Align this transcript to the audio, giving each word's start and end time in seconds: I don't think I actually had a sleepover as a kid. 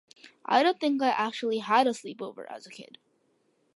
I 0.45 0.63
don't 0.63 0.79
think 0.79 0.99
I 1.03 1.09
actually 1.09 1.59
had 1.59 1.85
a 1.85 1.91
sleepover 1.91 2.49
as 2.49 2.65
a 2.65 2.71
kid. 2.71 2.97